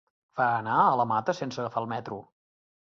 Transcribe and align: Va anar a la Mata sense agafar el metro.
Va 0.39 0.47
anar 0.61 0.79
a 0.85 0.97
la 1.03 1.07
Mata 1.13 1.37
sense 1.43 1.63
agafar 1.67 1.87
el 1.87 1.95
metro. 1.95 2.23